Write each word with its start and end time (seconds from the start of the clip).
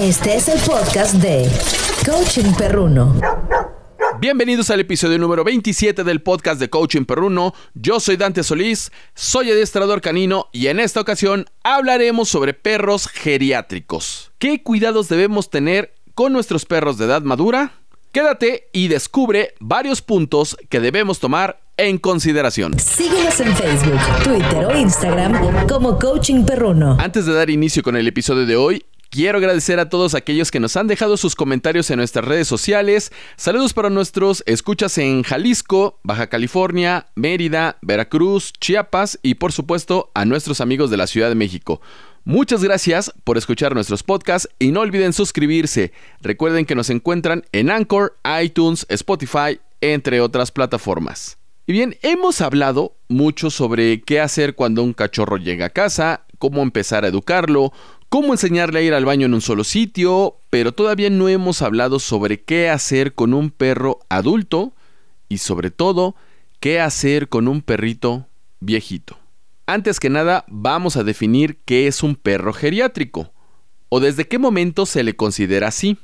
Este 0.00 0.34
es 0.34 0.48
el 0.48 0.58
podcast 0.60 1.16
de 1.16 1.46
Coaching 2.10 2.54
Perruno. 2.56 3.20
Bienvenidos 4.18 4.70
al 4.70 4.80
episodio 4.80 5.18
número 5.18 5.44
27 5.44 6.04
del 6.04 6.22
podcast 6.22 6.58
de 6.58 6.70
Coaching 6.70 7.04
Perruno. 7.04 7.52
Yo 7.74 8.00
soy 8.00 8.16
Dante 8.16 8.42
Solís, 8.42 8.92
soy 9.14 9.50
adiestrador 9.50 10.00
canino 10.00 10.46
y 10.52 10.68
en 10.68 10.80
esta 10.80 11.02
ocasión 11.02 11.44
hablaremos 11.64 12.30
sobre 12.30 12.54
perros 12.54 13.08
geriátricos. 13.08 14.32
¿Qué 14.38 14.62
cuidados 14.62 15.10
debemos 15.10 15.50
tener 15.50 15.92
con 16.14 16.32
nuestros 16.32 16.64
perros 16.64 16.96
de 16.96 17.04
edad 17.04 17.20
madura? 17.20 17.74
Quédate 18.10 18.70
y 18.72 18.88
descubre 18.88 19.52
varios 19.60 20.00
puntos 20.00 20.56
que 20.70 20.80
debemos 20.80 21.18
tomar 21.20 21.60
en 21.76 21.98
consideración. 21.98 22.78
Síguenos 22.78 23.40
en 23.40 23.54
Facebook, 23.54 24.00
Twitter 24.22 24.66
o 24.66 24.76
Instagram 24.78 25.66
como 25.66 25.98
Coaching 25.98 26.44
Perruno. 26.44 26.96
Antes 27.00 27.24
de 27.24 27.32
dar 27.32 27.48
inicio 27.48 27.82
con 27.82 27.96
el 27.96 28.06
episodio 28.08 28.44
de 28.46 28.56
hoy, 28.56 28.84
Quiero 29.10 29.38
agradecer 29.38 29.80
a 29.80 29.88
todos 29.88 30.14
aquellos 30.14 30.52
que 30.52 30.60
nos 30.60 30.76
han 30.76 30.86
dejado 30.86 31.16
sus 31.16 31.34
comentarios 31.34 31.90
en 31.90 31.96
nuestras 31.96 32.24
redes 32.24 32.46
sociales. 32.46 33.10
Saludos 33.36 33.72
para 33.72 33.90
nuestros 33.90 34.44
escuchas 34.46 34.98
en 34.98 35.24
Jalisco, 35.24 35.98
Baja 36.04 36.28
California, 36.28 37.08
Mérida, 37.16 37.76
Veracruz, 37.82 38.52
Chiapas 38.52 39.18
y 39.20 39.34
por 39.34 39.50
supuesto 39.50 40.12
a 40.14 40.24
nuestros 40.24 40.60
amigos 40.60 40.90
de 40.90 40.96
la 40.96 41.08
Ciudad 41.08 41.28
de 41.28 41.34
México. 41.34 41.80
Muchas 42.22 42.62
gracias 42.62 43.12
por 43.24 43.36
escuchar 43.36 43.74
nuestros 43.74 44.04
podcasts 44.04 44.48
y 44.60 44.70
no 44.70 44.78
olviden 44.78 45.12
suscribirse. 45.12 45.90
Recuerden 46.20 46.64
que 46.64 46.76
nos 46.76 46.88
encuentran 46.88 47.42
en 47.50 47.72
Anchor, 47.72 48.16
iTunes, 48.40 48.86
Spotify, 48.88 49.58
entre 49.80 50.20
otras 50.20 50.52
plataformas. 50.52 51.36
Y 51.66 51.72
bien, 51.72 51.96
hemos 52.02 52.40
hablado 52.40 52.94
mucho 53.08 53.50
sobre 53.50 54.02
qué 54.02 54.20
hacer 54.20 54.54
cuando 54.54 54.84
un 54.84 54.92
cachorro 54.92 55.36
llega 55.36 55.66
a 55.66 55.70
casa, 55.70 56.26
cómo 56.38 56.62
empezar 56.62 57.04
a 57.04 57.08
educarlo, 57.08 57.72
cómo 58.10 58.34
enseñarle 58.34 58.80
a 58.80 58.82
ir 58.82 58.92
al 58.92 59.04
baño 59.06 59.26
en 59.26 59.34
un 59.34 59.40
solo 59.40 59.64
sitio, 59.64 60.36
pero 60.50 60.72
todavía 60.72 61.08
no 61.08 61.28
hemos 61.28 61.62
hablado 61.62 62.00
sobre 62.00 62.42
qué 62.42 62.68
hacer 62.68 63.14
con 63.14 63.32
un 63.32 63.50
perro 63.50 64.00
adulto 64.10 64.74
y 65.28 65.38
sobre 65.38 65.70
todo 65.70 66.16
qué 66.58 66.80
hacer 66.80 67.28
con 67.28 67.46
un 67.46 67.62
perrito 67.62 68.26
viejito. 68.58 69.16
Antes 69.64 70.00
que 70.00 70.10
nada, 70.10 70.44
vamos 70.48 70.96
a 70.96 71.04
definir 71.04 71.60
qué 71.64 71.86
es 71.86 72.02
un 72.02 72.16
perro 72.16 72.52
geriátrico 72.52 73.32
o 73.88 74.00
desde 74.00 74.26
qué 74.26 74.38
momento 74.40 74.86
se 74.86 75.04
le 75.04 75.14
considera 75.14 75.68
así. 75.68 75.96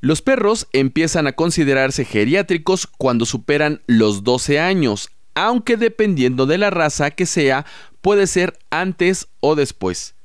Los 0.00 0.20
perros 0.20 0.66
empiezan 0.72 1.28
a 1.28 1.32
considerarse 1.32 2.04
geriátricos 2.04 2.88
cuando 2.88 3.24
superan 3.24 3.82
los 3.86 4.24
12 4.24 4.58
años, 4.58 5.10
aunque 5.34 5.76
dependiendo 5.76 6.46
de 6.46 6.58
la 6.58 6.70
raza 6.70 7.12
que 7.12 7.24
sea, 7.24 7.64
puede 8.00 8.26
ser 8.26 8.58
antes 8.70 9.28
o 9.38 9.54
después. 9.54 10.16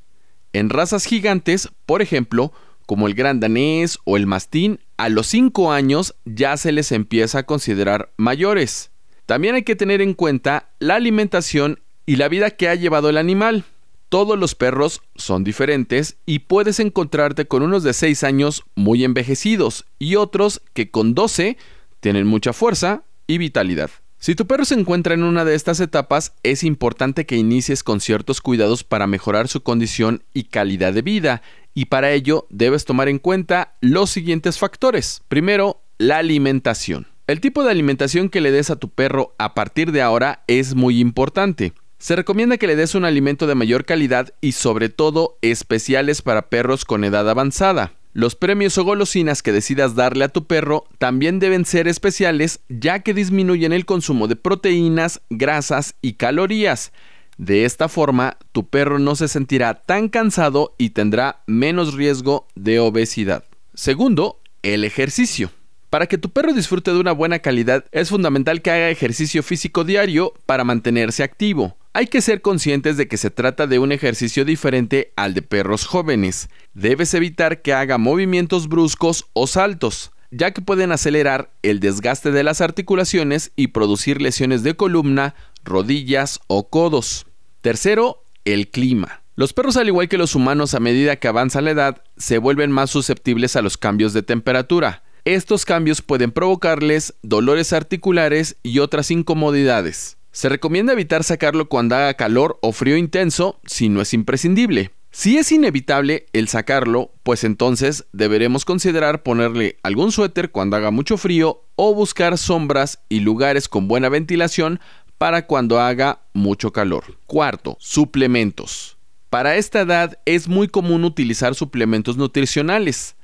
En 0.57 0.71
razas 0.71 1.05
gigantes, 1.05 1.69
por 1.85 2.01
ejemplo, 2.01 2.51
como 2.87 3.05
el 3.05 3.13
gran 3.13 3.39
danés 3.39 3.99
o 4.05 4.17
el 4.17 4.25
mastín, 4.25 4.79
a 4.97 5.07
los 5.07 5.27
5 5.27 5.71
años 5.71 6.15
ya 6.25 6.57
se 6.57 6.71
les 6.71 6.91
empieza 6.91 7.37
a 7.37 7.43
considerar 7.43 8.11
mayores. 8.17 8.89
También 9.27 9.53
hay 9.53 9.61
que 9.61 9.75
tener 9.75 10.01
en 10.01 10.15
cuenta 10.15 10.71
la 10.79 10.95
alimentación 10.95 11.79
y 12.07 12.15
la 12.15 12.27
vida 12.27 12.49
que 12.49 12.69
ha 12.69 12.73
llevado 12.73 13.09
el 13.09 13.19
animal. 13.19 13.65
Todos 14.09 14.35
los 14.39 14.55
perros 14.55 15.03
son 15.13 15.43
diferentes 15.43 16.17
y 16.25 16.39
puedes 16.39 16.79
encontrarte 16.79 17.45
con 17.45 17.61
unos 17.61 17.83
de 17.83 17.93
6 17.93 18.23
años 18.23 18.63
muy 18.73 19.03
envejecidos 19.03 19.85
y 19.99 20.15
otros 20.15 20.63
que 20.73 20.89
con 20.89 21.13
12 21.13 21.55
tienen 21.99 22.25
mucha 22.25 22.51
fuerza 22.51 23.03
y 23.27 23.37
vitalidad. 23.37 23.91
Si 24.19 24.33
tu 24.33 24.47
perro 24.47 24.65
se 24.65 24.73
encuentra 24.73 25.13
en 25.13 25.23
una 25.23 25.45
de 25.45 25.53
estas 25.53 25.79
etapas, 25.79 26.33
es 26.41 26.63
importante 26.63 27.27
que 27.27 27.35
inicies 27.35 27.83
con 27.83 28.01
ciertos 28.01 28.41
cuidados 28.41 28.83
para 28.83 29.05
mejorar 29.05 29.47
su 29.47 29.61
condición 29.61 30.23
y 30.33 30.45
calidad 30.45 30.91
de 30.93 31.03
vida, 31.03 31.43
y 31.75 31.85
para 31.85 32.11
ello 32.11 32.47
debes 32.49 32.85
tomar 32.85 33.09
en 33.09 33.19
cuenta 33.19 33.75
los 33.79 34.09
siguientes 34.09 34.57
factores. 34.57 35.21
Primero, 35.27 35.83
la 35.99 36.17
alimentación. 36.17 37.05
El 37.27 37.41
tipo 37.41 37.63
de 37.63 37.69
alimentación 37.69 38.29
que 38.29 38.41
le 38.41 38.51
des 38.51 38.71
a 38.71 38.77
tu 38.77 38.89
perro 38.89 39.35
a 39.37 39.53
partir 39.53 39.91
de 39.91 40.01
ahora 40.01 40.43
es 40.47 40.73
muy 40.73 40.99
importante. 40.99 41.73
Se 41.99 42.15
recomienda 42.15 42.57
que 42.57 42.67
le 42.67 42.75
des 42.75 42.95
un 42.95 43.05
alimento 43.05 43.45
de 43.45 43.55
mayor 43.55 43.85
calidad 43.85 44.33
y 44.41 44.53
sobre 44.53 44.89
todo 44.89 45.37
especiales 45.41 46.23
para 46.23 46.49
perros 46.49 46.85
con 46.85 47.03
edad 47.03 47.29
avanzada. 47.29 47.96
Los 48.17 48.33
premios 48.33 48.75
o 48.79 48.83
golosinas 48.83 49.43
que 49.43 49.51
decidas 49.51 49.93
darle 49.93 50.25
a 50.25 50.29
tu 50.29 50.47
perro 50.47 50.85
también 50.97 51.37
deben 51.37 51.65
ser 51.65 51.87
especiales 51.87 52.61
ya 52.67 53.01
que 53.03 53.13
disminuyen 53.13 53.73
el 53.73 53.85
consumo 53.85 54.27
de 54.27 54.35
proteínas, 54.35 55.21
grasas 55.29 55.93
y 56.01 56.13
calorías. 56.13 56.93
De 57.37 57.63
esta 57.63 57.87
forma, 57.87 58.37
tu 58.53 58.69
perro 58.69 58.97
no 58.97 59.15
se 59.15 59.27
sentirá 59.27 59.75
tan 59.75 60.09
cansado 60.09 60.73
y 60.79 60.89
tendrá 60.89 61.43
menos 61.45 61.93
riesgo 61.93 62.47
de 62.55 62.79
obesidad. 62.79 63.43
Segundo, 63.75 64.39
el 64.63 64.83
ejercicio. 64.83 65.51
Para 65.91 66.07
que 66.07 66.17
tu 66.17 66.31
perro 66.31 66.53
disfrute 66.53 66.91
de 66.91 66.99
una 66.99 67.11
buena 67.11 67.37
calidad, 67.37 67.85
es 67.91 68.09
fundamental 68.09 68.63
que 68.63 68.71
haga 68.71 68.89
ejercicio 68.89 69.43
físico 69.43 69.83
diario 69.83 70.33
para 70.47 70.63
mantenerse 70.63 71.21
activo. 71.21 71.77
Hay 71.93 72.07
que 72.07 72.21
ser 72.21 72.41
conscientes 72.41 72.97
de 72.97 73.07
que 73.07 73.17
se 73.17 73.31
trata 73.31 73.65
de 73.65 73.79
un 73.79 73.91
ejercicio 73.91 74.45
diferente 74.45 75.13
al 75.15 75.33
de 75.33 75.41
perros 75.41 75.85
jóvenes. 75.85 76.49
Debes 76.73 77.13
evitar 77.13 77.61
que 77.61 77.73
haga 77.73 77.97
movimientos 77.97 78.67
bruscos 78.67 79.25
o 79.33 79.47
saltos, 79.47 80.11
ya 80.29 80.51
que 80.51 80.61
pueden 80.61 80.91
acelerar 80.91 81.51
el 81.63 81.79
desgaste 81.79 82.31
de 82.31 82.43
las 82.43 82.61
articulaciones 82.61 83.51
y 83.55 83.69
producir 83.69 84.21
lesiones 84.21 84.61
de 84.63 84.75
columna, 84.75 85.33
rodillas 85.63 86.39
o 86.47 86.69
codos. 86.69 87.25
Tercero, 87.61 88.23
el 88.45 88.69
clima. 88.69 89.23
Los 89.35 89.53
perros, 89.53 89.77
al 89.77 89.87
igual 89.87 90.09
que 90.09 90.17
los 90.17 90.35
humanos, 90.35 90.73
a 90.73 90.79
medida 90.79 91.17
que 91.17 91.27
avanza 91.27 91.61
la 91.61 91.71
edad, 91.71 92.03
se 92.17 92.37
vuelven 92.37 92.71
más 92.71 92.89
susceptibles 92.89 93.55
a 93.55 93.61
los 93.61 93.77
cambios 93.77 94.13
de 94.13 94.23
temperatura. 94.23 95.03
Estos 95.25 95.65
cambios 95.65 96.01
pueden 96.01 96.31
provocarles 96.31 97.13
dolores 97.21 97.73
articulares 97.73 98.55
y 98.63 98.79
otras 98.79 99.11
incomodidades. 99.11 100.16
Se 100.37 100.49
recomienda 100.49 100.93
evitar 100.93 101.23
sacarlo 101.23 101.67
cuando 101.67 101.95
haga 101.95 102.13
calor 102.13 102.59
o 102.61 102.71
frío 102.71 102.95
intenso 102.95 103.59
si 103.65 103.89
no 103.89 104.01
es 104.01 104.13
imprescindible. 104.13 104.91
Si 105.09 105.39
es 105.39 105.51
inevitable 105.51 106.27
el 106.31 106.47
sacarlo, 106.47 107.11
pues 107.23 107.43
entonces 107.43 108.05
deberemos 108.13 108.63
considerar 108.63 109.23
ponerle 109.23 109.79
algún 109.81 110.11
suéter 110.11 110.51
cuando 110.51 110.75
haga 110.77 110.91
mucho 110.91 111.17
frío 111.17 111.63
o 111.75 111.95
buscar 111.95 112.37
sombras 112.37 112.99
y 113.09 113.21
lugares 113.21 113.67
con 113.67 113.87
buena 113.87 114.09
ventilación 114.09 114.79
para 115.17 115.47
cuando 115.47 115.79
haga 115.79 116.21
mucho 116.33 116.71
calor. 116.71 117.17
Cuarto, 117.25 117.75
suplementos. 117.79 118.95
Para 119.31 119.55
esta 119.55 119.81
edad 119.81 120.19
es 120.25 120.47
muy 120.47 120.67
común 120.67 121.03
utilizar 121.03 121.55
suplementos 121.55 122.15
nutricionales. 122.15 123.16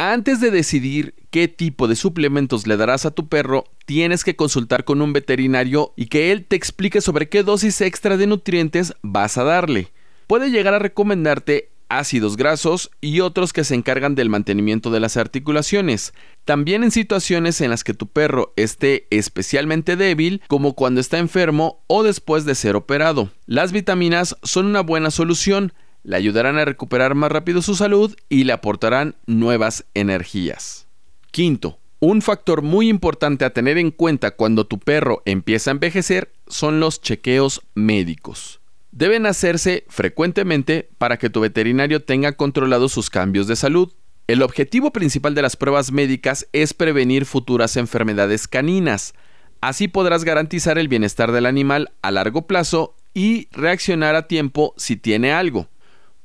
Antes 0.00 0.40
de 0.40 0.52
decidir 0.52 1.16
qué 1.32 1.48
tipo 1.48 1.88
de 1.88 1.96
suplementos 1.96 2.68
le 2.68 2.76
darás 2.76 3.04
a 3.04 3.10
tu 3.10 3.26
perro, 3.26 3.64
tienes 3.84 4.22
que 4.22 4.36
consultar 4.36 4.84
con 4.84 5.02
un 5.02 5.12
veterinario 5.12 5.92
y 5.96 6.06
que 6.06 6.30
él 6.30 6.44
te 6.44 6.54
explique 6.54 7.00
sobre 7.00 7.28
qué 7.28 7.42
dosis 7.42 7.80
extra 7.80 8.16
de 8.16 8.28
nutrientes 8.28 8.94
vas 9.02 9.38
a 9.38 9.42
darle. 9.42 9.88
Puede 10.28 10.52
llegar 10.52 10.72
a 10.72 10.78
recomendarte 10.78 11.70
ácidos 11.88 12.36
grasos 12.36 12.92
y 13.00 13.18
otros 13.18 13.52
que 13.52 13.64
se 13.64 13.74
encargan 13.74 14.14
del 14.14 14.28
mantenimiento 14.28 14.92
de 14.92 15.00
las 15.00 15.16
articulaciones. 15.16 16.14
También 16.44 16.84
en 16.84 16.92
situaciones 16.92 17.60
en 17.60 17.70
las 17.70 17.82
que 17.82 17.92
tu 17.92 18.06
perro 18.06 18.52
esté 18.54 19.08
especialmente 19.10 19.96
débil, 19.96 20.42
como 20.46 20.74
cuando 20.74 21.00
está 21.00 21.18
enfermo 21.18 21.82
o 21.88 22.04
después 22.04 22.44
de 22.44 22.54
ser 22.54 22.76
operado. 22.76 23.30
Las 23.46 23.72
vitaminas 23.72 24.36
son 24.44 24.66
una 24.66 24.82
buena 24.82 25.10
solución, 25.10 25.72
le 26.08 26.16
ayudarán 26.16 26.56
a 26.56 26.64
recuperar 26.64 27.14
más 27.14 27.30
rápido 27.30 27.60
su 27.60 27.74
salud 27.74 28.16
y 28.30 28.44
le 28.44 28.54
aportarán 28.54 29.14
nuevas 29.26 29.84
energías. 29.92 30.86
Quinto, 31.32 31.78
un 32.00 32.22
factor 32.22 32.62
muy 32.62 32.88
importante 32.88 33.44
a 33.44 33.50
tener 33.50 33.76
en 33.76 33.90
cuenta 33.90 34.30
cuando 34.30 34.66
tu 34.66 34.78
perro 34.78 35.20
empieza 35.26 35.70
a 35.70 35.72
envejecer 35.72 36.32
son 36.46 36.80
los 36.80 37.02
chequeos 37.02 37.60
médicos. 37.74 38.58
Deben 38.90 39.26
hacerse 39.26 39.84
frecuentemente 39.88 40.88
para 40.96 41.18
que 41.18 41.28
tu 41.28 41.40
veterinario 41.40 42.02
tenga 42.02 42.32
controlados 42.32 42.90
sus 42.90 43.10
cambios 43.10 43.46
de 43.46 43.56
salud. 43.56 43.92
El 44.28 44.40
objetivo 44.40 44.92
principal 44.92 45.34
de 45.34 45.42
las 45.42 45.56
pruebas 45.56 45.92
médicas 45.92 46.48
es 46.54 46.72
prevenir 46.72 47.26
futuras 47.26 47.76
enfermedades 47.76 48.48
caninas. 48.48 49.12
Así 49.60 49.88
podrás 49.88 50.24
garantizar 50.24 50.78
el 50.78 50.88
bienestar 50.88 51.32
del 51.32 51.44
animal 51.44 51.90
a 52.00 52.10
largo 52.12 52.46
plazo 52.46 52.96
y 53.12 53.48
reaccionar 53.52 54.14
a 54.14 54.26
tiempo 54.26 54.72
si 54.78 54.96
tiene 54.96 55.32
algo 55.32 55.68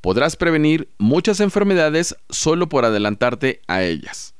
podrás 0.03 0.35
prevenir 0.35 0.89
muchas 0.97 1.39
enfermedades 1.39 2.17
solo 2.29 2.67
por 2.67 2.83
adelantarte 2.83 3.61
a 3.67 3.83
ellas. 3.83 4.35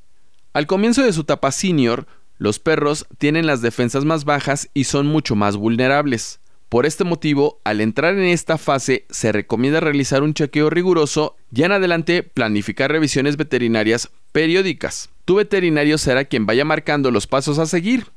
Al 0.52 0.68
comienzo 0.68 1.04
de 1.04 1.14
su 1.14 1.22
etapa 1.22 1.54
senior, 1.54 2.06
los 2.38 2.60
perros 2.60 3.08
tienen 3.18 3.48
las 3.48 3.62
defensas 3.62 4.04
más 4.04 4.26
bajas 4.26 4.70
y 4.74 4.84
son 4.84 5.08
mucho 5.08 5.38
más 5.38 5.56
vulnerables. 5.56 6.42
Por 6.68 6.86
este 6.86 7.06
motivo, 7.06 7.62
al 7.64 7.80
entrar 7.80 8.16
en 8.16 8.26
esta 8.26 8.58
fase, 8.58 9.06
se 9.10 9.32
recomienda 9.32 9.80
realizar 9.80 10.22
un 10.22 10.34
chequeo 10.34 10.70
riguroso 10.70 11.38
y 11.56 11.64
en 11.64 11.72
adelante 11.72 12.24
planificar 12.24 12.92
revisiones 12.92 13.38
veterinarias 13.38 14.10
periódicas. 14.34 15.12
Tu 15.24 15.36
veterinario 15.36 15.98
será 15.98 16.26
quien 16.26 16.46
vaya 16.46 16.66
marcando 16.66 17.10
los 17.10 17.26
pasos 17.26 17.58
a 17.58 17.68
seguir. 17.68 18.08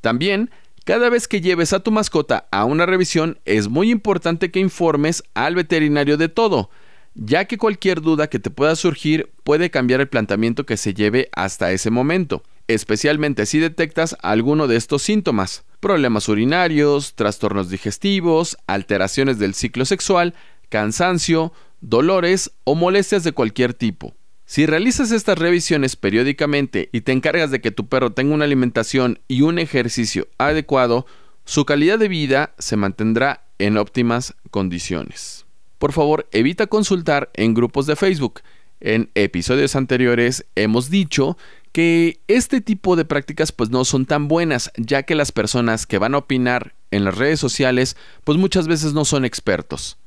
También, 0.00 0.50
cada 0.84 1.10
vez 1.10 1.28
que 1.28 1.40
lleves 1.40 1.72
a 1.72 1.80
tu 1.80 1.92
mascota 1.92 2.48
a 2.50 2.64
una 2.64 2.86
revisión, 2.86 3.38
es 3.44 3.68
muy 3.68 3.88
importante 3.92 4.50
que 4.50 4.58
informes 4.58 5.22
al 5.34 5.54
veterinario 5.54 6.16
de 6.16 6.28
todo, 6.28 6.70
ya 7.14 7.46
que 7.46 7.58
cualquier 7.58 8.00
duda 8.00 8.28
que 8.28 8.38
te 8.38 8.50
pueda 8.50 8.76
surgir 8.76 9.30
puede 9.44 9.70
cambiar 9.70 10.00
el 10.00 10.08
planteamiento 10.08 10.64
que 10.66 10.76
se 10.76 10.94
lleve 10.94 11.28
hasta 11.32 11.72
ese 11.72 11.90
momento, 11.90 12.42
especialmente 12.68 13.46
si 13.46 13.58
detectas 13.58 14.16
alguno 14.22 14.66
de 14.66 14.76
estos 14.76 15.02
síntomas, 15.02 15.64
problemas 15.80 16.28
urinarios, 16.28 17.14
trastornos 17.14 17.70
digestivos, 17.70 18.56
alteraciones 18.66 19.38
del 19.38 19.54
ciclo 19.54 19.84
sexual, 19.84 20.34
cansancio, 20.68 21.52
dolores 21.80 22.52
o 22.64 22.74
molestias 22.74 23.24
de 23.24 23.32
cualquier 23.32 23.74
tipo. 23.74 24.14
Si 24.44 24.64
realizas 24.64 25.10
estas 25.10 25.38
revisiones 25.38 25.96
periódicamente 25.96 26.88
y 26.92 27.02
te 27.02 27.12
encargas 27.12 27.50
de 27.50 27.60
que 27.60 27.70
tu 27.70 27.86
perro 27.86 28.12
tenga 28.12 28.34
una 28.34 28.46
alimentación 28.46 29.20
y 29.28 29.42
un 29.42 29.58
ejercicio 29.58 30.26
adecuado, 30.38 31.06
su 31.44 31.64
calidad 31.64 31.98
de 31.98 32.08
vida 32.08 32.54
se 32.58 32.76
mantendrá 32.76 33.44
en 33.58 33.76
óptimas 33.76 34.34
condiciones. 34.50 35.47
Por 35.78 35.92
favor, 35.92 36.28
evita 36.32 36.66
consultar 36.66 37.30
en 37.34 37.54
grupos 37.54 37.86
de 37.86 37.96
Facebook. 37.96 38.40
En 38.80 39.10
episodios 39.14 39.74
anteriores 39.76 40.46
hemos 40.54 40.90
dicho 40.90 41.36
que 41.72 42.20
este 42.28 42.60
tipo 42.60 42.96
de 42.96 43.04
prácticas 43.04 43.52
pues 43.52 43.70
no 43.70 43.84
son 43.84 44.06
tan 44.06 44.28
buenas, 44.28 44.72
ya 44.76 45.02
que 45.02 45.14
las 45.14 45.32
personas 45.32 45.86
que 45.86 45.98
van 45.98 46.14
a 46.14 46.18
opinar 46.18 46.74
en 46.90 47.04
las 47.04 47.16
redes 47.16 47.40
sociales 47.40 47.96
pues 48.24 48.38
muchas 48.38 48.68
veces 48.68 48.92
no 48.92 49.04
son 49.04 49.24
expertos 49.24 49.98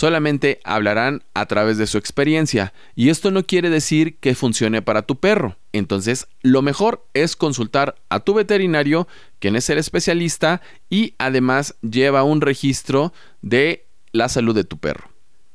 solamente 0.00 0.60
hablarán 0.64 1.24
a 1.34 1.46
través 1.46 1.78
de 1.78 1.86
su 1.86 1.98
experiencia 1.98 2.72
y 2.94 3.10
esto 3.10 3.30
no 3.30 3.44
quiere 3.44 3.70
decir 3.70 4.16
que 4.18 4.34
funcione 4.34 4.82
para 4.82 5.02
tu 5.02 5.16
perro. 5.16 5.56
Entonces, 5.72 6.26
lo 6.42 6.62
mejor 6.62 7.04
es 7.14 7.36
consultar 7.36 7.96
a 8.08 8.20
tu 8.20 8.34
veterinario, 8.34 9.08
quien 9.38 9.56
es 9.56 9.68
el 9.70 9.78
especialista 9.78 10.60
y 10.88 11.14
además 11.18 11.74
lleva 11.82 12.24
un 12.24 12.40
registro 12.40 13.12
de 13.42 13.86
la 14.12 14.28
salud 14.28 14.54
de 14.54 14.64
tu 14.64 14.78
perro. 14.78 15.09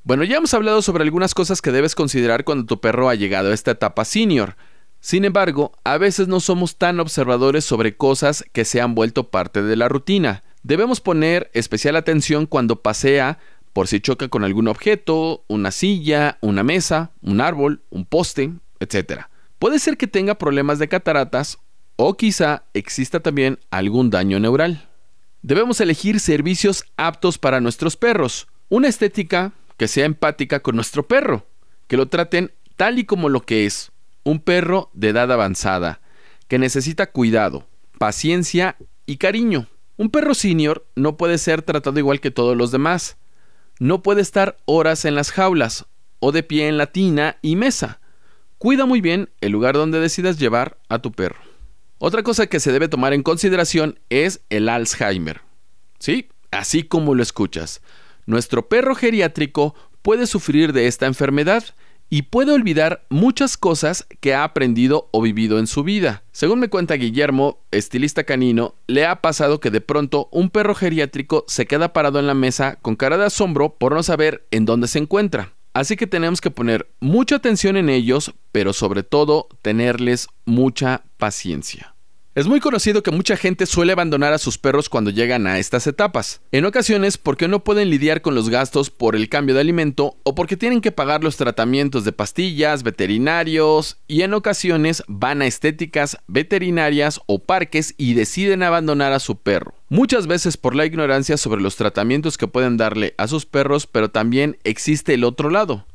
Bueno, 0.06 0.24
ya 0.24 0.38
hemos 0.38 0.54
hablado 0.54 0.84
sobre 0.84 1.02
algunas 1.02 1.34
cosas 1.34 1.64
que 1.64 1.72
debes 1.72 1.96
considerar 1.96 2.44
cuando 2.44 2.68
tu 2.68 2.80
perro 2.80 3.10
ha 3.10 3.16
llegado 3.16 3.50
a 3.50 3.56
esta 3.56 3.72
etapa 3.72 4.06
senior. 4.06 4.56
Sin 5.00 5.26
embargo, 5.26 5.72
a 5.84 5.98
veces 5.98 6.28
no 6.28 6.40
somos 6.40 6.76
tan 6.76 7.00
observadores 7.00 7.66
sobre 7.66 7.98
cosas 7.98 8.46
que 8.54 8.66
se 8.66 8.82
han 8.82 8.94
vuelto 8.94 9.32
parte 9.32 9.64
de 9.64 9.76
la 9.76 9.90
rutina. 9.90 10.44
Debemos 10.62 11.02
poner 11.02 11.50
especial 11.56 11.96
atención 11.96 12.46
cuando 12.46 12.84
pasea 12.84 13.40
por 13.74 13.88
si 13.88 14.00
choca 14.00 14.28
con 14.28 14.44
algún 14.44 14.68
objeto, 14.68 15.44
una 15.48 15.72
silla, 15.72 16.38
una 16.40 16.62
mesa, 16.62 17.10
un 17.24 17.42
árbol, 17.42 17.82
un 17.90 18.06
poste, 18.06 18.54
etc. 18.80 19.22
Puede 19.58 19.80
ser 19.80 19.98
que 19.98 20.06
tenga 20.06 20.36
problemas 20.36 20.78
de 20.78 20.88
cataratas 20.88 21.58
o 21.96 22.16
quizá 22.16 22.66
exista 22.76 23.22
también 23.22 23.58
algún 23.72 24.12
daño 24.12 24.40
neural. 24.40 24.88
Debemos 25.42 25.82
elegir 25.82 26.20
servicios 26.20 26.86
aptos 26.96 27.40
para 27.40 27.60
nuestros 27.60 27.98
perros, 27.98 28.48
una 28.70 28.88
estética 28.88 29.54
que 29.78 29.88
sea 29.88 30.06
empática 30.06 30.62
con 30.62 30.76
nuestro 30.76 31.08
perro, 31.08 31.46
que 31.88 31.98
lo 31.98 32.08
traten 32.08 32.52
tal 32.76 33.00
y 33.00 33.06
como 33.06 33.30
lo 33.30 33.42
que 33.42 33.66
es, 33.66 33.92
un 34.24 34.40
perro 34.40 34.90
de 34.94 35.10
edad 35.10 35.32
avanzada, 35.32 36.02
que 36.48 36.60
necesita 36.60 37.12
cuidado, 37.12 37.68
paciencia 37.98 38.76
y 39.06 39.18
cariño. 39.18 39.68
Un 39.98 40.10
perro 40.10 40.34
senior 40.34 40.86
no 40.96 41.18
puede 41.18 41.38
ser 41.38 41.62
tratado 41.62 42.00
igual 42.00 42.20
que 42.20 42.32
todos 42.32 42.58
los 42.58 42.72
demás 42.72 43.18
no 43.80 44.02
puede 44.02 44.22
estar 44.22 44.58
horas 44.66 45.06
en 45.06 45.16
las 45.16 45.32
jaulas 45.32 45.86
o 46.20 46.32
de 46.32 46.44
pie 46.44 46.68
en 46.68 46.78
la 46.78 46.88
tina 46.88 47.38
y 47.42 47.56
mesa. 47.56 48.00
Cuida 48.58 48.86
muy 48.86 49.02
bien 49.02 49.30
el 49.42 49.52
lugar 49.52 49.76
donde 49.76 50.00
decidas 50.00 50.40
llevar 50.40 50.78
a 50.90 51.00
tu 51.00 51.12
perro. 51.12 51.40
Otra 51.98 52.24
cosa 52.24 52.48
que 52.48 52.60
se 52.60 52.72
debe 52.72 52.88
tomar 52.88 53.14
en 53.14 53.24
consideración 53.24 54.00
es 54.10 54.42
el 54.50 54.70
Alzheimer. 54.70 55.42
Sí, 56.00 56.30
así 56.52 56.84
como 56.84 57.16
lo 57.16 57.24
escuchas. 57.24 57.82
Nuestro 58.26 58.68
perro 58.68 58.96
geriátrico 58.96 59.76
puede 60.02 60.28
sufrir 60.28 60.74
de 60.74 60.88
esta 60.88 61.06
enfermedad 61.06 61.64
y 62.10 62.24
puede 62.24 62.52
olvidar 62.52 63.06
muchas 63.10 63.58
cosas 63.58 64.08
que 64.20 64.34
ha 64.34 64.44
aprendido 64.44 65.10
o 65.12 65.22
vivido 65.22 65.60
en 65.60 65.68
su 65.68 65.84
vida. 65.84 66.24
Según 66.32 66.60
me 66.60 66.70
cuenta 66.70 66.96
Guillermo, 66.96 67.60
estilista 67.72 68.24
canino, 68.24 68.76
le 68.88 69.06
ha 69.06 69.22
pasado 69.22 69.60
que 69.60 69.72
de 69.72 69.82
pronto 69.82 70.30
un 70.32 70.50
perro 70.50 70.76
geriátrico 70.76 71.46
se 71.48 71.66
queda 71.66 71.94
parado 71.94 72.20
en 72.20 72.28
la 72.28 72.34
mesa 72.34 72.78
con 72.82 72.96
cara 72.96 73.18
de 73.18 73.26
asombro 73.26 73.76
por 73.78 73.94
no 73.94 74.04
saber 74.04 74.46
en 74.52 74.66
dónde 74.66 74.88
se 74.88 75.00
encuentra. 75.00 75.54
Así 75.74 75.98
que 75.98 76.08
tenemos 76.08 76.40
que 76.40 76.52
poner 76.52 76.90
mucha 77.02 77.36
atención 77.36 77.76
en 77.76 77.90
ellos, 77.90 78.34
pero 78.52 78.72
sobre 78.72 79.04
todo 79.04 79.50
tenerles 79.62 80.28
mucha 80.46 81.04
paciencia. 81.18 81.95
Es 82.36 82.48
muy 82.48 82.60
conocido 82.60 83.02
que 83.02 83.12
mucha 83.12 83.38
gente 83.38 83.66
suele 83.66 83.94
abandonar 83.94 84.34
a 84.34 84.38
sus 84.38 84.58
perros 84.58 84.90
cuando 84.90 85.10
llegan 85.10 85.48
a 85.48 85.58
estas 85.58 85.88
etapas, 85.88 86.42
en 86.52 86.66
ocasiones 86.66 87.18
porque 87.18 87.48
no 87.48 87.64
pueden 87.64 87.90
lidiar 87.90 88.22
con 88.22 88.36
los 88.36 88.50
gastos 88.50 88.90
por 88.90 89.16
el 89.16 89.30
cambio 89.30 89.56
de 89.56 89.62
alimento 89.62 90.18
o 90.24 90.36
porque 90.36 90.58
tienen 90.58 90.82
que 90.82 90.92
pagar 90.92 91.24
los 91.24 91.38
tratamientos 91.38 92.04
de 92.04 92.12
pastillas, 92.12 92.84
veterinarios 92.84 94.00
y 94.10 94.24
en 94.24 94.34
ocasiones 94.34 95.02
van 95.08 95.42
a 95.42 95.46
estéticas, 95.46 96.18
veterinarias 96.28 97.22
o 97.26 97.40
parques 97.40 97.94
y 97.98 98.16
deciden 98.16 98.64
abandonar 98.64 99.14
a 99.14 99.20
su 99.20 99.38
perro. 99.38 99.74
Muchas 99.88 100.28
veces 100.28 100.58
por 100.58 100.76
la 100.76 100.86
ignorancia 100.86 101.38
sobre 101.38 101.62
los 101.62 101.78
tratamientos 101.78 102.38
que 102.38 102.50
pueden 102.50 102.76
darle 102.76 103.16
a 103.18 103.30
sus 103.30 103.46
perros, 103.46 103.88
pero 103.88 104.12
también 104.12 104.58
existe 104.66 105.14
el 105.14 105.24
otro 105.24 105.50
lado. 105.50 105.86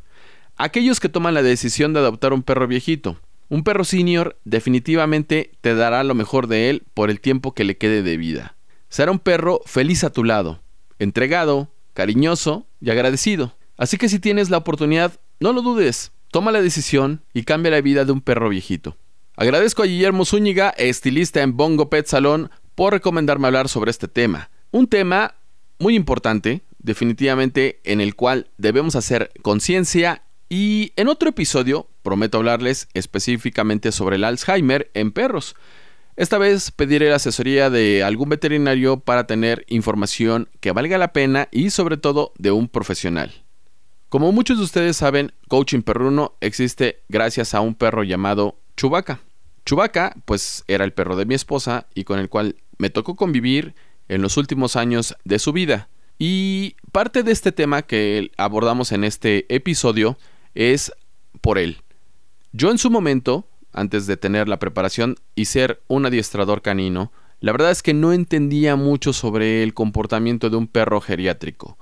Aquellos 0.56 1.00
que 1.00 1.10
toman 1.10 1.34
la 1.34 1.42
decisión 1.42 1.92
de 1.92 2.00
adoptar 2.00 2.32
un 2.32 2.42
perro 2.42 2.66
viejito, 2.66 3.18
un 3.50 3.64
perro 3.64 3.84
senior 3.84 4.38
definitivamente 4.44 5.50
te 5.60 5.74
dará 5.74 6.02
lo 6.04 6.14
mejor 6.14 6.46
de 6.46 6.70
él 6.70 6.84
por 6.94 7.10
el 7.10 7.20
tiempo 7.20 7.52
que 7.52 7.64
le 7.64 7.76
quede 7.76 8.02
de 8.02 8.16
vida. 8.16 8.56
Será 8.88 9.10
un 9.10 9.18
perro 9.18 9.60
feliz 9.66 10.04
a 10.04 10.12
tu 10.12 10.24
lado, 10.24 10.62
entregado, 10.98 11.68
cariñoso 11.92 12.66
y 12.80 12.90
agradecido. 12.90 13.54
Así 13.76 13.98
que 13.98 14.08
si 14.08 14.20
tienes 14.20 14.50
la 14.50 14.56
oportunidad, 14.56 15.20
no 15.40 15.52
lo 15.52 15.62
dudes, 15.62 16.12
toma 16.30 16.52
la 16.52 16.62
decisión 16.62 17.22
y 17.34 17.42
cambia 17.42 17.72
la 17.72 17.80
vida 17.80 18.04
de 18.04 18.12
un 18.12 18.20
perro 18.20 18.48
viejito. 18.48 18.96
Agradezco 19.36 19.82
a 19.82 19.86
Guillermo 19.86 20.24
Zúñiga, 20.24 20.70
estilista 20.70 21.42
en 21.42 21.56
Bongo 21.56 21.90
Pet 21.90 22.06
Salón, 22.06 22.50
por 22.76 22.92
recomendarme 22.92 23.48
hablar 23.48 23.68
sobre 23.68 23.90
este 23.90 24.06
tema. 24.06 24.50
Un 24.70 24.86
tema 24.86 25.34
muy 25.78 25.96
importante, 25.96 26.62
definitivamente 26.78 27.80
en 27.84 28.00
el 28.00 28.14
cual 28.14 28.48
debemos 28.58 28.94
hacer 28.94 29.32
conciencia 29.42 30.22
y 30.48 30.92
en 30.96 31.08
otro 31.08 31.30
episodio 31.30 31.88
prometo 32.02 32.38
hablarles 32.38 32.88
específicamente 32.94 33.92
sobre 33.92 34.16
el 34.16 34.24
Alzheimer 34.24 34.90
en 34.94 35.12
perros. 35.12 35.54
Esta 36.16 36.38
vez 36.38 36.70
pediré 36.70 37.08
la 37.08 37.16
asesoría 37.16 37.70
de 37.70 38.02
algún 38.02 38.28
veterinario 38.28 39.00
para 39.00 39.26
tener 39.26 39.64
información 39.68 40.48
que 40.60 40.72
valga 40.72 40.98
la 40.98 41.12
pena 41.12 41.48
y 41.50 41.70
sobre 41.70 41.96
todo 41.96 42.32
de 42.36 42.50
un 42.50 42.68
profesional. 42.68 43.44
Como 44.10 44.32
muchos 44.32 44.58
de 44.58 44.64
ustedes 44.64 44.96
saben, 44.96 45.32
Coaching 45.48 45.82
Perruno 45.82 46.36
existe 46.40 47.04
gracias 47.08 47.54
a 47.54 47.60
un 47.60 47.74
perro 47.74 48.02
llamado 48.02 48.58
Chubaca. 48.76 49.20
Chubaca, 49.64 50.14
pues 50.24 50.64
era 50.66 50.84
el 50.84 50.92
perro 50.92 51.16
de 51.16 51.26
mi 51.26 51.34
esposa 51.34 51.86
y 51.94 52.04
con 52.04 52.18
el 52.18 52.28
cual 52.28 52.56
me 52.76 52.90
tocó 52.90 53.14
convivir 53.14 53.74
en 54.08 54.20
los 54.20 54.36
últimos 54.36 54.74
años 54.74 55.16
de 55.24 55.38
su 55.38 55.52
vida. 55.52 55.88
Y 56.18 56.76
parte 56.92 57.22
de 57.22 57.32
este 57.32 57.52
tema 57.52 57.82
que 57.82 58.30
abordamos 58.36 58.92
en 58.92 59.04
este 59.04 59.46
episodio 59.54 60.18
es 60.54 60.92
por 61.40 61.56
él. 61.56 61.78
Yo 62.52 62.70
en 62.70 62.78
su 62.78 62.90
momento, 62.90 63.46
antes 63.72 64.06
de 64.06 64.16
tener 64.16 64.48
la 64.48 64.58
preparación 64.58 65.16
y 65.34 65.44
ser 65.44 65.80
un 65.86 66.06
adiestrador 66.06 66.62
canino, 66.62 67.12
la 67.40 67.52
verdad 67.52 67.70
es 67.70 67.82
que 67.82 67.94
no 67.94 68.12
entendía 68.12 68.76
mucho 68.76 69.12
sobre 69.12 69.62
el 69.62 69.72
comportamiento 69.72 70.50
de 70.50 70.56
un 70.56 70.66
perro 70.66 71.00
geriátrico. 71.00 71.78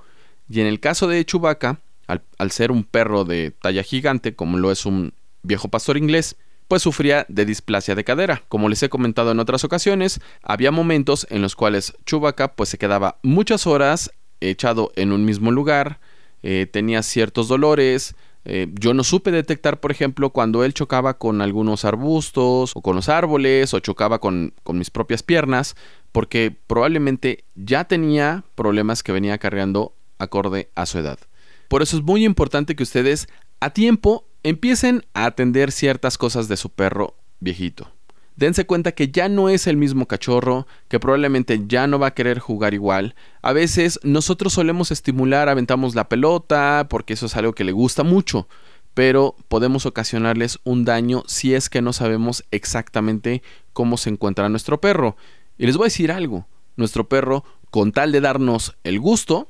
Y 0.47 0.61
en 0.61 0.67
el 0.67 0.79
caso 0.79 1.07
de 1.07 1.25
Chewbacca, 1.25 1.79
al, 2.07 2.51
ser 2.51 2.71
un 2.71 2.83
perro 2.83 3.23
de 3.23 3.51
talla 3.51 3.83
gigante, 3.83 4.35
como 4.35 4.57
lo 4.57 4.71
es 4.71 4.85
un 4.85 5.13
viejo 5.43 5.67
pastor 5.67 5.97
inglés, 5.97 6.37
pues 6.67 6.81
sufría 6.81 7.25
de 7.29 7.45
displasia 7.45 7.95
de 7.95 8.03
cadera. 8.03 8.43
Como 8.47 8.69
les 8.69 8.81
he 8.83 8.89
comentado 8.89 9.31
en 9.31 9.39
otras 9.39 9.63
ocasiones, 9.63 10.21
había 10.43 10.71
momentos 10.71 11.27
en 11.29 11.41
los 11.41 11.55
cuales 11.55 11.93
Chewbacca 12.05 12.53
pues 12.53 12.69
se 12.69 12.77
quedaba 12.77 13.17
muchas 13.23 13.67
horas 13.67 14.11
echado 14.39 14.91
en 14.95 15.11
un 15.11 15.25
mismo 15.25 15.51
lugar, 15.51 15.99
eh, 16.41 16.67
tenía 16.71 17.03
ciertos 17.03 17.47
dolores, 17.47 18.15
eh, 18.51 18.67
yo 18.79 18.95
no 18.95 19.03
supe 19.03 19.29
detectar, 19.29 19.79
por 19.79 19.91
ejemplo, 19.91 20.31
cuando 20.31 20.63
él 20.63 20.73
chocaba 20.73 21.19
con 21.19 21.41
algunos 21.41 21.85
arbustos 21.85 22.71
o 22.75 22.81
con 22.81 22.95
los 22.95 23.07
árboles 23.07 23.75
o 23.75 23.79
chocaba 23.79 24.19
con, 24.19 24.53
con 24.63 24.79
mis 24.79 24.89
propias 24.89 25.21
piernas, 25.21 25.75
porque 26.11 26.55
probablemente 26.65 27.43
ya 27.53 27.83
tenía 27.85 28.43
problemas 28.55 29.03
que 29.03 29.11
venía 29.11 29.37
cargando 29.37 29.93
acorde 30.17 30.69
a 30.73 30.87
su 30.87 30.97
edad. 30.97 31.19
Por 31.67 31.83
eso 31.83 31.95
es 31.95 32.03
muy 32.03 32.25
importante 32.25 32.75
que 32.75 32.81
ustedes 32.81 33.27
a 33.59 33.69
tiempo 33.69 34.25
empiecen 34.41 35.05
a 35.13 35.25
atender 35.25 35.71
ciertas 35.71 36.17
cosas 36.17 36.47
de 36.47 36.57
su 36.57 36.71
perro 36.71 37.15
viejito 37.39 37.98
dense 38.39 38.65
cuenta 38.65 38.93
que 38.93 39.09
ya 39.09 39.27
no 39.27 39.49
es 39.49 39.67
el 39.67 39.75
mismo 39.75 40.07
cachorro, 40.07 40.65
que 40.87 40.99
probablemente 40.99 41.61
ya 41.67 41.87
no 41.87 41.99
va 41.99 42.07
a 42.07 42.13
querer 42.13 42.39
jugar 42.39 42.73
igual. 42.73 43.13
A 43.41 43.51
veces 43.51 43.99
nosotros 44.01 44.53
solemos 44.53 44.91
estimular, 44.91 45.49
aventamos 45.49 45.93
la 45.93 46.07
pelota, 46.07 46.87
porque 46.89 47.13
eso 47.13 47.25
es 47.25 47.35
algo 47.35 47.53
que 47.53 47.65
le 47.65 47.73
gusta 47.73 48.03
mucho, 48.03 48.47
pero 48.93 49.35
podemos 49.49 49.85
ocasionarles 49.85 50.59
un 50.63 50.85
daño 50.85 51.23
si 51.27 51.53
es 51.53 51.69
que 51.69 51.81
no 51.81 51.91
sabemos 51.91 52.45
exactamente 52.49 53.43
cómo 53.73 53.97
se 53.97 54.09
encuentra 54.09 54.47
nuestro 54.47 54.79
perro. 54.79 55.17
Y 55.57 55.65
les 55.65 55.75
voy 55.75 55.85
a 55.85 55.91
decir 55.91 56.09
algo, 56.09 56.47
nuestro 56.77 57.09
perro, 57.09 57.43
con 57.69 57.91
tal 57.91 58.13
de 58.13 58.21
darnos 58.21 58.77
el 58.85 59.01
gusto, 59.01 59.49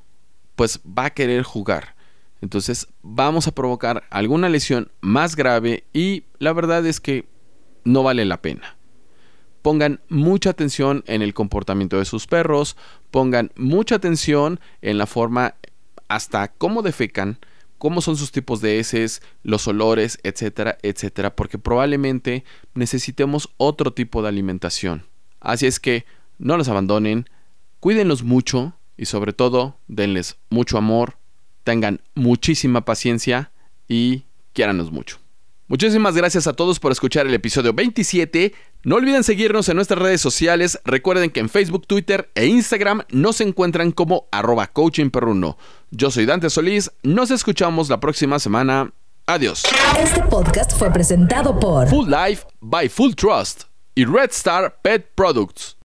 pues 0.55 0.79
va 0.79 1.05
a 1.05 1.09
querer 1.11 1.43
jugar. 1.43 1.95
Entonces 2.41 2.87
vamos 3.03 3.47
a 3.47 3.53
provocar 3.53 4.03
alguna 4.09 4.49
lesión 4.49 4.91
más 4.99 5.35
grave 5.35 5.83
y 5.93 6.23
la 6.39 6.53
verdad 6.53 6.83
es 6.87 6.99
que 6.99 7.27
no 7.83 8.01
vale 8.01 8.25
la 8.25 8.41
pena. 8.41 8.78
Pongan 9.61 9.99
mucha 10.09 10.51
atención 10.51 11.03
en 11.07 11.21
el 11.21 11.33
comportamiento 11.33 11.97
de 11.99 12.05
sus 12.05 12.27
perros, 12.27 12.77
pongan 13.11 13.51
mucha 13.55 13.95
atención 13.95 14.59
en 14.81 14.97
la 14.97 15.05
forma 15.05 15.55
hasta 16.07 16.47
cómo 16.47 16.81
defecan, 16.81 17.39
cómo 17.77 18.01
son 18.01 18.17
sus 18.17 18.31
tipos 18.31 18.61
de 18.61 18.79
heces, 18.79 19.21
los 19.43 19.67
olores, 19.67 20.19
etcétera, 20.23 20.77
etcétera, 20.81 21.35
porque 21.35 21.57
probablemente 21.57 22.43
necesitemos 22.73 23.49
otro 23.57 23.93
tipo 23.93 24.21
de 24.21 24.29
alimentación. 24.29 25.05
Así 25.39 25.65
es 25.65 25.79
que 25.79 26.05
no 26.37 26.57
los 26.57 26.67
abandonen, 26.67 27.29
cuídenlos 27.79 28.23
mucho 28.23 28.73
y 28.97 29.05
sobre 29.05 29.33
todo 29.33 29.77
denles 29.87 30.37
mucho 30.49 30.77
amor, 30.77 31.15
tengan 31.63 32.01
muchísima 32.15 32.83
paciencia 32.85 33.51
y 33.87 34.23
quiéranos 34.53 34.91
mucho. 34.91 35.19
Muchísimas 35.69 36.15
gracias 36.15 36.47
a 36.47 36.53
todos 36.53 36.79
por 36.79 36.91
escuchar 36.91 37.27
el 37.27 37.33
episodio 37.35 37.73
27. 37.73 38.55
No 38.85 38.95
olviden 38.95 39.23
seguirnos 39.23 39.69
en 39.69 39.75
nuestras 39.75 40.01
redes 40.01 40.19
sociales. 40.19 40.79
Recuerden 40.83 41.29
que 41.29 41.41
en 41.41 41.47
Facebook, 41.47 41.85
Twitter 41.85 42.31
e 42.33 42.47
Instagram 42.47 43.03
nos 43.11 43.39
encuentran 43.39 43.91
como 43.91 44.27
arroba 44.31 44.65
coachingperruno. 44.65 45.59
Yo 45.91 46.09
soy 46.09 46.25
Dante 46.25 46.49
Solís. 46.49 46.91
Nos 47.03 47.29
escuchamos 47.29 47.87
la 47.87 47.99
próxima 47.99 48.39
semana. 48.39 48.91
Adiós. 49.27 49.61
Este 50.01 50.23
podcast 50.23 50.75
fue 50.75 50.91
presentado 50.91 51.59
por 51.59 51.87
Full 51.87 52.09
Life 52.09 52.47
by 52.61 52.89
Full 52.89 53.13
Trust 53.13 53.65
y 53.93 54.05
Red 54.05 54.31
Star 54.31 54.75
Pet 54.81 55.11
Products. 55.13 55.77